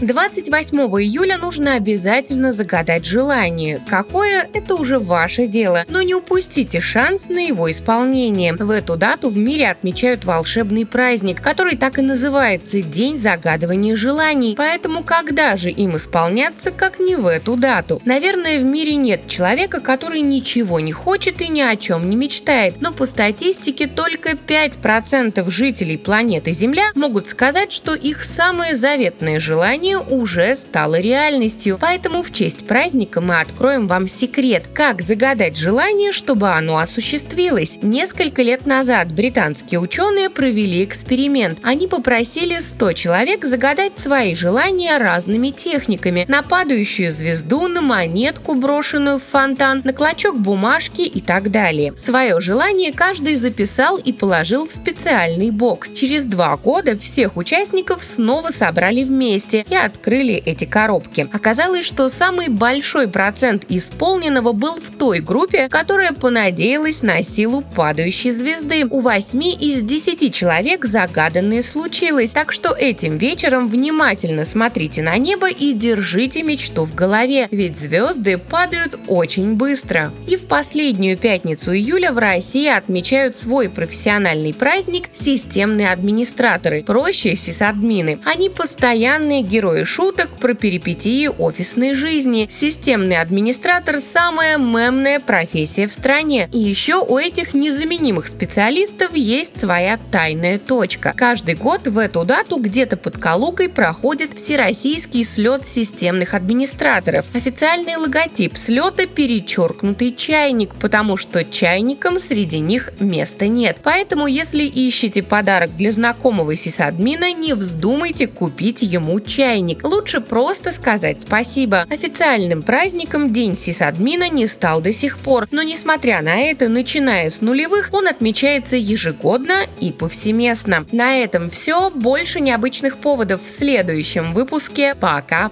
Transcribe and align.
28 0.00 0.76
июля 1.00 1.38
нужно 1.38 1.74
обязательно 1.74 2.50
загадать 2.50 3.06
желание. 3.06 3.80
Какое– 3.88 4.48
это 4.52 4.74
уже 4.74 4.98
ваше 4.98 5.46
дело, 5.46 5.84
но 5.88 6.02
не 6.02 6.14
упустите 6.14 6.80
шанс 6.80 7.28
на 7.28 7.38
его 7.38 7.70
исполнение. 7.70 8.54
В 8.54 8.70
эту 8.70 8.96
дату 8.96 9.30
в 9.30 9.36
мире 9.36 9.68
отмечают 9.68 10.24
волшебный 10.24 10.84
праздник, 10.84 11.40
который 11.40 11.76
так 11.76 11.98
и 11.98 12.02
называется– 12.02 12.82
День 12.82 13.18
загадывания 13.18 13.94
желаний. 13.94 14.54
Поэтому 14.58 15.04
когда 15.04 15.56
же 15.56 15.70
им 15.70 15.96
исполняться, 15.96 16.70
как 16.70 16.98
не 16.98 17.14
в 17.16 17.26
эту 17.26 17.56
дату? 17.56 18.02
Наверное, 18.04 18.58
в 18.58 18.64
мире 18.64 18.96
нет 18.96 19.28
человека, 19.28 19.80
который 19.80 20.20
ничего 20.20 20.80
не 20.80 20.92
хочет 20.92 21.40
и 21.40 21.48
ни 21.48 21.60
о 21.60 21.76
чем 21.76 22.10
не 22.10 22.16
мечтает. 22.16 22.80
Но 22.80 22.92
по 22.92 23.06
статистике 23.06 23.86
только 23.86 24.30
5% 24.32 25.50
жителей 25.50 25.96
планеты 25.96 26.52
Земля 26.52 26.90
могут 26.94 27.28
сказать, 27.28 27.72
что 27.72 27.94
их 27.94 28.24
самое 28.24 28.74
заветное 28.74 29.38
желание 29.38 29.83
желание 29.84 29.98
уже 29.98 30.54
стало 30.54 30.98
реальностью. 30.98 31.76
Поэтому 31.80 32.22
в 32.22 32.32
честь 32.32 32.66
праздника 32.66 33.20
мы 33.20 33.40
откроем 33.40 33.86
вам 33.86 34.08
секрет, 34.08 34.64
как 34.72 35.02
загадать 35.02 35.58
желание, 35.58 36.12
чтобы 36.12 36.50
оно 36.50 36.78
осуществилось. 36.78 37.78
Несколько 37.82 38.42
лет 38.42 38.66
назад 38.66 39.12
британские 39.12 39.80
ученые 39.80 40.30
провели 40.30 40.84
эксперимент. 40.84 41.58
Они 41.62 41.86
попросили 41.86 42.58
100 42.60 42.92
человек 42.94 43.44
загадать 43.44 43.98
свои 43.98 44.34
желания 44.34 44.96
разными 44.96 45.50
техниками. 45.50 46.24
На 46.28 46.42
падающую 46.42 47.12
звезду, 47.12 47.68
на 47.68 47.82
монетку, 47.82 48.54
брошенную 48.54 49.18
в 49.18 49.22
фонтан, 49.30 49.82
на 49.84 49.92
клочок 49.92 50.38
бумажки 50.38 51.02
и 51.02 51.20
так 51.20 51.50
далее. 51.50 51.92
Свое 51.98 52.40
желание 52.40 52.92
каждый 52.92 53.34
записал 53.34 53.98
и 53.98 54.12
положил 54.12 54.66
в 54.66 54.72
специальный 54.72 55.50
бокс. 55.50 55.90
Через 55.92 56.24
два 56.24 56.56
года 56.56 56.98
всех 56.98 57.36
участников 57.36 58.02
снова 58.02 58.48
собрали 58.48 59.04
вместе 59.04 59.66
и 59.74 59.76
открыли 59.76 60.34
эти 60.34 60.64
коробки. 60.64 61.26
Оказалось, 61.32 61.84
что 61.84 62.08
самый 62.08 62.48
большой 62.48 63.08
процент 63.08 63.64
исполненного 63.68 64.52
был 64.52 64.76
в 64.76 64.90
той 64.96 65.20
группе, 65.20 65.68
которая 65.68 66.12
понадеялась 66.12 67.02
на 67.02 67.22
силу 67.24 67.62
падающей 67.74 68.30
звезды. 68.30 68.84
У 68.88 69.00
8 69.00 69.42
из 69.60 69.82
10 69.82 70.32
человек 70.32 70.84
загаданное 70.84 71.62
случилось, 71.62 72.30
так 72.30 72.52
что 72.52 72.72
этим 72.72 73.18
вечером 73.18 73.68
внимательно 73.68 74.44
смотрите 74.44 75.02
на 75.02 75.16
небо 75.16 75.50
и 75.50 75.72
держите 75.72 76.42
мечту 76.42 76.84
в 76.84 76.94
голове, 76.94 77.48
ведь 77.50 77.76
звезды 77.76 78.38
падают 78.38 78.98
очень 79.08 79.54
быстро. 79.54 80.12
И 80.28 80.36
в 80.36 80.46
последнюю 80.46 81.18
пятницу 81.18 81.74
июля 81.74 82.12
в 82.12 82.18
России 82.18 82.68
отмечают 82.68 83.36
свой 83.36 83.68
профессиональный 83.68 84.54
праздник 84.54 85.08
системные 85.12 85.90
администраторы, 85.90 86.84
проще 86.84 87.34
сисадмины. 87.34 88.20
Они 88.24 88.48
постоянные 88.48 89.42
герои 89.42 89.63
герои 89.64 89.84
шуток 89.84 90.28
про 90.38 90.52
перипетии 90.52 91.26
офисной 91.26 91.94
жизни. 91.94 92.46
Системный 92.50 93.16
администратор– 93.16 93.98
самая 94.00 94.58
мемная 94.58 95.20
профессия 95.20 95.88
в 95.88 95.94
стране. 95.94 96.50
И 96.52 96.58
еще 96.58 96.96
у 96.96 97.16
этих 97.16 97.54
незаменимых 97.54 98.28
специалистов 98.28 99.14
есть 99.14 99.58
своя 99.58 99.98
тайная 100.10 100.58
точка. 100.58 101.14
Каждый 101.16 101.54
год 101.54 101.86
в 101.86 101.96
эту 101.96 102.26
дату 102.26 102.58
где-то 102.58 102.98
под 102.98 103.16
Калугой 103.16 103.70
проходит 103.70 104.36
всероссийский 104.36 105.24
слет 105.24 105.66
системных 105.66 106.34
администраторов. 106.34 107.24
Официальный 107.32 107.96
логотип 107.96 108.58
слета– 108.58 109.06
перечеркнутый 109.16 110.12
чайник, 110.14 110.74
потому 110.74 111.16
что 111.16 111.42
чайникам 111.42 112.18
среди 112.18 112.58
них 112.58 112.92
места 113.00 113.46
нет. 113.46 113.78
Поэтому, 113.82 114.26
если 114.26 114.64
ищете 114.64 115.22
подарок 115.22 115.74
для 115.78 115.90
знакомого 115.90 116.54
сисадмина, 116.54 117.32
не 117.32 117.54
вздумайте 117.54 118.26
купить 118.26 118.82
ему 118.82 119.18
чайник 119.20 119.53
чайник, 119.54 119.84
лучше 119.84 120.20
просто 120.20 120.72
сказать 120.72 121.22
спасибо. 121.22 121.86
Официальным 121.88 122.62
праздником 122.62 123.32
День 123.32 123.56
сисадмина 123.56 124.28
не 124.28 124.46
стал 124.48 124.80
до 124.80 124.92
сих 124.92 125.18
пор, 125.18 125.46
но 125.52 125.62
несмотря 125.62 126.22
на 126.22 126.36
это, 126.40 126.68
начиная 126.68 127.30
с 127.30 127.40
нулевых, 127.40 127.90
он 127.92 128.08
отмечается 128.08 128.76
ежегодно 128.76 129.66
и 129.80 129.92
повсеместно. 129.92 130.86
На 130.90 131.16
этом 131.16 131.50
все. 131.50 131.90
Больше 131.90 132.40
необычных 132.40 132.96
поводов 132.96 133.44
в 133.44 133.48
следующем 133.48 134.34
выпуске. 134.34 134.94
Пока! 134.94 135.50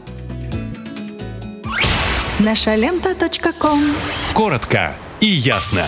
Наша 2.40 2.74
лента. 2.74 3.14
Коротко 4.34 4.94
и 5.20 5.26
ясно. 5.26 5.84